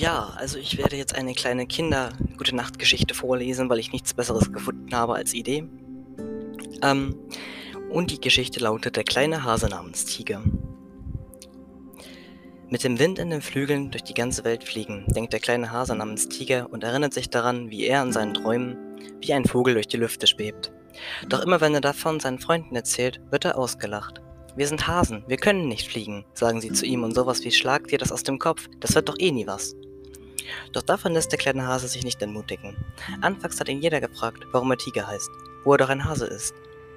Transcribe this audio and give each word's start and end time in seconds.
Ja, 0.00 0.32
also 0.36 0.56
ich 0.56 0.78
werde 0.78 0.96
jetzt 0.96 1.14
eine 1.14 1.34
kleine 1.34 1.66
Kinder-Gute-Nacht-Geschichte 1.66 3.12
vorlesen, 3.12 3.68
weil 3.68 3.78
ich 3.78 3.92
nichts 3.92 4.14
Besseres 4.14 4.50
gefunden 4.50 4.94
habe 4.94 5.14
als 5.14 5.34
Idee. 5.34 5.68
Ähm, 6.80 7.16
und 7.90 8.10
die 8.10 8.18
Geschichte 8.18 8.60
lautet 8.60 8.96
Der 8.96 9.04
kleine 9.04 9.44
Hase 9.44 9.68
namens 9.68 10.06
Tiger. 10.06 10.42
Mit 12.70 12.82
dem 12.82 12.98
Wind 12.98 13.18
in 13.18 13.28
den 13.28 13.42
Flügeln 13.42 13.90
durch 13.90 14.02
die 14.02 14.14
ganze 14.14 14.42
Welt 14.44 14.64
fliegen, 14.64 15.04
denkt 15.08 15.34
der 15.34 15.40
kleine 15.40 15.70
Hase 15.70 15.94
namens 15.94 16.30
Tiger 16.30 16.72
und 16.72 16.82
erinnert 16.82 17.12
sich 17.12 17.28
daran, 17.28 17.70
wie 17.70 17.84
er 17.84 18.02
in 18.02 18.12
seinen 18.12 18.32
Träumen 18.32 18.78
wie 19.20 19.34
ein 19.34 19.44
Vogel 19.44 19.74
durch 19.74 19.88
die 19.88 19.98
Lüfte 19.98 20.26
schwebt. 20.26 20.72
Doch 21.28 21.42
immer 21.42 21.60
wenn 21.60 21.74
er 21.74 21.82
davon 21.82 22.20
seinen 22.20 22.38
Freunden 22.38 22.74
erzählt, 22.74 23.20
wird 23.30 23.44
er 23.44 23.58
ausgelacht. 23.58 24.22
Wir 24.56 24.66
sind 24.66 24.88
Hasen, 24.88 25.24
wir 25.26 25.36
können 25.36 25.68
nicht 25.68 25.90
fliegen, 25.90 26.24
sagen 26.32 26.62
sie 26.62 26.72
zu 26.72 26.86
ihm 26.86 27.04
und 27.04 27.14
sowas 27.14 27.44
wie 27.44 27.52
Schlag 27.52 27.88
dir 27.88 27.98
das 27.98 28.12
aus 28.12 28.22
dem 28.22 28.38
Kopf, 28.38 28.66
das 28.80 28.94
wird 28.94 29.06
doch 29.10 29.16
eh 29.18 29.30
nie 29.30 29.46
was. 29.46 29.76
Doch 30.72 30.82
davon 30.82 31.12
lässt 31.12 31.32
der 31.32 31.38
kleine 31.38 31.66
Hase 31.66 31.88
sich 31.88 32.04
nicht 32.04 32.22
entmutigen. 32.22 32.76
Anfangs 33.20 33.58
hat 33.58 33.68
ihn 33.68 33.82
jeder 33.82 34.00
gefragt, 34.00 34.46
warum 34.52 34.70
er 34.70 34.78
Tiger 34.78 35.06
heißt, 35.06 35.30
wo 35.64 35.72
er 35.72 35.78
doch 35.78 35.88
ein 35.88 36.04
Hase 36.04 36.26
ist. 36.26 36.54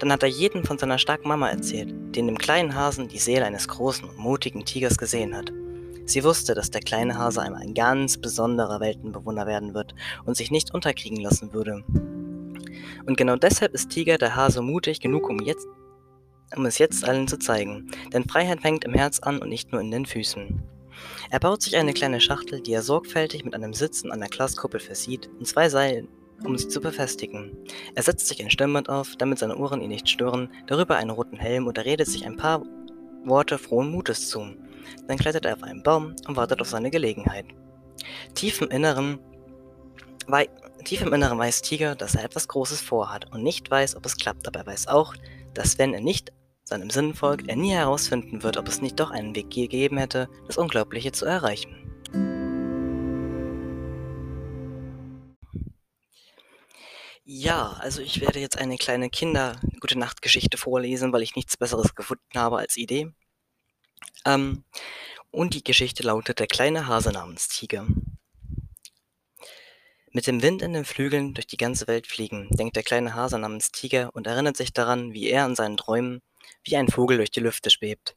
Dann 0.00 0.12
hat 0.12 0.22
er 0.22 0.28
jedem 0.28 0.64
von 0.64 0.78
seiner 0.78 0.98
starken 0.98 1.28
Mama 1.28 1.48
erzählt, 1.48 1.94
die 2.14 2.20
in 2.20 2.26
dem 2.26 2.38
kleinen 2.38 2.74
Hasen 2.74 3.08
die 3.08 3.18
Seele 3.18 3.46
eines 3.46 3.68
großen 3.68 4.08
und 4.08 4.18
mutigen 4.18 4.64
Tigers 4.64 4.98
gesehen 4.98 5.34
hat. 5.36 5.52
Sie 6.06 6.22
wusste, 6.22 6.54
dass 6.54 6.70
der 6.70 6.82
kleine 6.82 7.16
Hase 7.16 7.40
einmal 7.40 7.62
ein 7.62 7.72
ganz 7.72 8.18
besonderer 8.18 8.80
Weltenbewohner 8.80 9.46
werden 9.46 9.72
wird 9.72 9.94
und 10.26 10.36
sich 10.36 10.50
nicht 10.50 10.74
unterkriegen 10.74 11.20
lassen 11.20 11.54
würde. 11.54 11.82
Und 13.06 13.16
genau 13.16 13.36
deshalb 13.36 13.72
ist 13.72 13.90
Tiger 13.90 14.18
der 14.18 14.36
Hase 14.36 14.60
mutig 14.60 15.00
genug, 15.00 15.30
um 15.30 15.38
jetzt 15.40 15.66
um 16.56 16.66
es 16.66 16.78
jetzt 16.78 17.04
allen 17.04 17.26
zu 17.26 17.38
zeigen, 17.38 17.90
denn 18.12 18.28
Freiheit 18.28 18.60
fängt 18.60 18.84
im 18.84 18.94
Herz 18.94 19.18
an 19.20 19.38
und 19.38 19.48
nicht 19.48 19.72
nur 19.72 19.80
in 19.80 19.90
den 19.90 20.06
Füßen. 20.06 20.62
Er 21.30 21.40
baut 21.40 21.62
sich 21.62 21.76
eine 21.76 21.92
kleine 21.92 22.20
Schachtel, 22.20 22.60
die 22.60 22.72
er 22.72 22.82
sorgfältig 22.82 23.44
mit 23.44 23.54
einem 23.54 23.74
Sitzen 23.74 24.10
an 24.10 24.20
der 24.20 24.28
Glaskuppel 24.28 24.80
versieht 24.80 25.28
und 25.38 25.46
zwei 25.46 25.68
Seilen, 25.68 26.08
um 26.44 26.56
sie 26.56 26.68
zu 26.68 26.80
befestigen. 26.80 27.56
Er 27.94 28.02
setzt 28.02 28.28
sich 28.28 28.42
ein 28.42 28.50
Stirnband 28.50 28.88
auf, 28.88 29.16
damit 29.16 29.38
seine 29.38 29.56
Ohren 29.56 29.80
ihn 29.80 29.88
nicht 29.88 30.08
stören, 30.08 30.50
darüber 30.66 30.96
einen 30.96 31.10
roten 31.10 31.38
Helm 31.38 31.66
und 31.66 31.78
er 31.78 31.84
redet 31.84 32.08
sich 32.08 32.26
ein 32.26 32.36
paar 32.36 32.62
Worte 33.24 33.58
frohen 33.58 33.90
Mutes 33.90 34.28
zu. 34.28 34.54
Dann 35.08 35.18
klettert 35.18 35.46
er 35.46 35.54
auf 35.54 35.62
einen 35.62 35.82
Baum 35.82 36.14
und 36.26 36.36
wartet 36.36 36.60
auf 36.60 36.68
seine 36.68 36.90
Gelegenheit. 36.90 37.46
Tief 38.34 38.60
im 38.60 38.70
Inneren 38.70 39.18
Wei 40.26 40.48
Tief 40.84 41.00
im 41.02 41.12
Inneren 41.12 41.38
weiß 41.38 41.62
Tiger, 41.62 41.94
dass 41.94 42.14
er 42.14 42.24
etwas 42.24 42.48
Großes 42.48 42.82
vorhat 42.82 43.32
und 43.32 43.42
nicht 43.42 43.70
weiß, 43.70 43.96
ob 43.96 44.04
es 44.04 44.16
klappt, 44.16 44.46
aber 44.46 44.60
er 44.60 44.66
weiß 44.66 44.88
auch, 44.88 45.14
dass 45.54 45.78
wenn 45.78 45.94
er 45.94 46.00
nicht 46.00 46.30
seinem 46.64 46.90
Sinn 46.90 47.14
folgt, 47.14 47.48
er 47.48 47.56
nie 47.56 47.72
herausfinden 47.72 48.42
wird, 48.42 48.56
ob 48.56 48.68
es 48.68 48.80
nicht 48.80 48.98
doch 48.98 49.10
einen 49.10 49.34
Weg 49.34 49.50
gegeben 49.50 49.98
hätte, 49.98 50.28
das 50.46 50.58
Unglaubliche 50.58 51.12
zu 51.12 51.26
erreichen. 51.26 51.84
Ja, 57.26 57.72
also 57.80 58.02
ich 58.02 58.20
werde 58.20 58.38
jetzt 58.38 58.58
eine 58.58 58.76
kleine 58.76 59.08
Kinder-Gute-Nacht-Geschichte 59.08 60.58
vorlesen, 60.58 61.12
weil 61.12 61.22
ich 61.22 61.36
nichts 61.36 61.56
Besseres 61.56 61.94
gefunden 61.94 62.22
habe 62.36 62.58
als 62.58 62.76
Idee. 62.76 63.12
Ähm, 64.26 64.64
und 65.30 65.54
die 65.54 65.64
Geschichte 65.64 66.02
lautet 66.02 66.38
Der 66.38 66.46
kleine 66.46 66.86
Hase 66.86 67.12
namens 67.12 67.48
Tiger. 67.48 67.86
Mit 70.12 70.26
dem 70.26 70.42
Wind 70.42 70.62
in 70.62 70.74
den 70.74 70.84
Flügeln 70.84 71.34
durch 71.34 71.46
die 71.46 71.56
ganze 71.56 71.88
Welt 71.88 72.06
fliegen, 72.06 72.48
denkt 72.50 72.76
der 72.76 72.84
kleine 72.84 73.14
Hase 73.14 73.38
namens 73.38 73.72
Tiger 73.72 74.10
und 74.12 74.26
erinnert 74.26 74.56
sich 74.56 74.72
daran, 74.72 75.12
wie 75.12 75.28
er 75.28 75.46
in 75.46 75.56
seinen 75.56 75.76
Träumen 75.76 76.22
wie 76.62 76.76
ein 76.76 76.88
Vogel 76.88 77.18
durch 77.18 77.30
die 77.30 77.40
Lüfte 77.40 77.70
schwebt. 77.70 78.16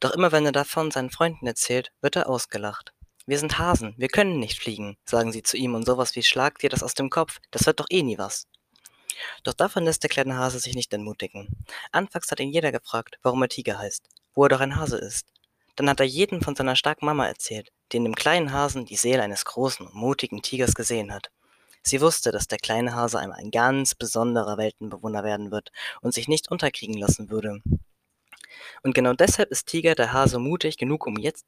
Doch 0.00 0.12
immer 0.12 0.32
wenn 0.32 0.46
er 0.46 0.52
davon 0.52 0.90
seinen 0.90 1.10
Freunden 1.10 1.46
erzählt, 1.46 1.92
wird 2.00 2.16
er 2.16 2.28
ausgelacht. 2.28 2.92
Wir 3.26 3.38
sind 3.38 3.58
Hasen, 3.58 3.94
wir 3.96 4.08
können 4.08 4.40
nicht 4.40 4.60
fliegen, 4.60 4.96
sagen 5.04 5.30
sie 5.30 5.42
zu 5.42 5.56
ihm 5.56 5.74
und 5.74 5.86
sowas 5.86 6.16
wie 6.16 6.24
Schlag 6.24 6.58
dir 6.58 6.70
das 6.70 6.82
aus 6.82 6.94
dem 6.94 7.08
Kopf, 7.08 7.38
das 7.52 7.66
wird 7.66 7.78
doch 7.78 7.86
eh 7.88 8.02
nie 8.02 8.18
was. 8.18 8.48
Doch 9.44 9.52
davon 9.52 9.84
lässt 9.84 10.02
der 10.02 10.10
kleine 10.10 10.36
Hase 10.36 10.58
sich 10.58 10.74
nicht 10.74 10.92
entmutigen. 10.92 11.64
Anfangs 11.92 12.30
hat 12.30 12.40
ihn 12.40 12.50
jeder 12.50 12.72
gefragt, 12.72 13.18
warum 13.22 13.42
er 13.42 13.48
Tiger 13.48 13.78
heißt, 13.78 14.08
wo 14.34 14.44
er 14.44 14.48
doch 14.48 14.60
ein 14.60 14.76
Hase 14.76 14.98
ist. 14.98 15.28
Dann 15.76 15.88
hat 15.88 16.00
er 16.00 16.06
jeden 16.06 16.42
von 16.42 16.56
seiner 16.56 16.76
starken 16.76 17.06
Mama 17.06 17.26
erzählt, 17.26 17.70
die 17.92 17.98
in 17.98 18.04
dem 18.04 18.14
kleinen 18.14 18.52
Hasen 18.52 18.84
die 18.84 18.96
Seele 18.96 19.22
eines 19.22 19.44
großen 19.44 19.86
und 19.86 19.94
mutigen 19.94 20.42
Tigers 20.42 20.74
gesehen 20.74 21.12
hat. 21.12 21.30
Sie 21.82 22.00
wusste, 22.00 22.30
dass 22.30 22.46
der 22.46 22.58
kleine 22.58 22.94
Hase 22.94 23.18
einmal 23.18 23.38
ein 23.38 23.50
ganz 23.50 23.94
besonderer 23.94 24.56
Weltenbewohner 24.56 25.24
werden 25.24 25.50
wird 25.50 25.72
und 26.00 26.14
sich 26.14 26.28
nicht 26.28 26.50
unterkriegen 26.50 26.96
lassen 26.96 27.30
würde. 27.30 27.60
Und 28.82 28.94
genau 28.94 29.14
deshalb 29.14 29.50
ist 29.50 29.66
Tiger 29.66 29.94
der 29.94 30.12
Hase 30.12 30.38
mutig 30.38 30.76
genug, 30.76 31.06
um, 31.06 31.16
jetzt, 31.16 31.44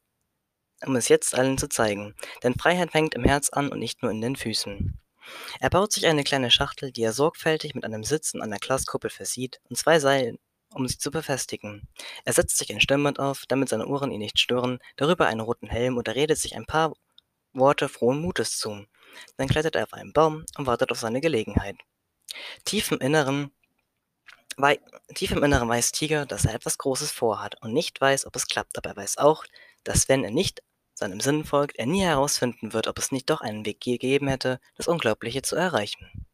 um 0.85 0.95
es 0.95 1.07
jetzt 1.07 1.35
allen 1.35 1.57
zu 1.57 1.69
zeigen, 1.69 2.15
denn 2.43 2.55
Freiheit 2.55 2.91
fängt 2.91 3.15
im 3.15 3.23
Herz 3.23 3.49
an 3.49 3.69
und 3.69 3.79
nicht 3.79 4.01
nur 4.01 4.11
in 4.11 4.21
den 4.21 4.35
Füßen. 4.35 4.99
Er 5.59 5.69
baut 5.69 5.91
sich 5.91 6.05
eine 6.05 6.23
kleine 6.23 6.51
Schachtel, 6.51 6.91
die 6.91 7.01
er 7.01 7.13
sorgfältig 7.13 7.73
mit 7.73 7.83
einem 7.83 8.03
Sitzen 8.03 8.41
an 8.41 8.51
der 8.51 8.59
Glaskuppel 8.59 9.09
versieht 9.09 9.59
und 9.69 9.77
zwei 9.77 9.99
Seilen, 9.99 10.37
um 10.73 10.87
sie 10.87 10.97
zu 10.97 11.09
befestigen. 11.11 11.87
Er 12.25 12.33
setzt 12.33 12.57
sich 12.57 12.71
ein 12.71 12.81
Stirnband 12.81 13.19
auf, 13.19 13.45
damit 13.47 13.69
seine 13.69 13.87
Ohren 13.87 14.11
ihn 14.11 14.19
nicht 14.19 14.39
stören, 14.39 14.79
darüber 14.97 15.27
einen 15.27 15.39
roten 15.39 15.67
Helm 15.67 15.97
und 15.97 16.07
er 16.07 16.15
redet 16.15 16.37
sich 16.37 16.55
ein 16.55 16.65
paar 16.65 16.93
Worte 17.53 17.89
frohen 17.89 18.19
Mutes 18.19 18.57
zu. 18.57 18.85
Dann 19.37 19.47
klettert 19.47 19.75
er 19.75 19.83
auf 19.83 19.93
einen 19.93 20.13
Baum 20.13 20.45
und 20.57 20.65
wartet 20.65 20.91
auf 20.91 20.99
seine 20.99 21.21
Gelegenheit. 21.21 21.77
Tief 22.65 22.91
im 22.91 22.99
Inneren 22.99 23.51
Wei 24.57 24.79
Tief 25.13 25.31
im 25.31 25.43
Inneren 25.43 25.67
weiß 25.67 25.91
Tiger, 25.91 26.25
dass 26.25 26.45
er 26.45 26.53
etwas 26.53 26.77
Großes 26.77 27.11
vorhat 27.11 27.61
und 27.61 27.73
nicht 27.73 27.99
weiß, 27.99 28.25
ob 28.25 28.35
es 28.37 28.47
klappt, 28.47 28.77
aber 28.77 28.91
er 28.91 28.95
weiß 28.95 29.17
auch, 29.17 29.43
dass 29.83 30.07
wenn 30.07 30.23
er 30.23 30.31
nicht 30.31 30.63
seinem 30.93 31.19
Sinn 31.19 31.43
folgt, 31.43 31.75
er 31.77 31.85
nie 31.85 32.03
herausfinden 32.03 32.71
wird, 32.71 32.87
ob 32.87 32.97
es 32.97 33.11
nicht 33.11 33.29
doch 33.29 33.41
einen 33.41 33.65
Weg 33.65 33.81
gegeben 33.81 34.29
hätte, 34.29 34.61
das 34.77 34.87
Unglaubliche 34.87 35.41
zu 35.41 35.57
erreichen. 35.57 36.24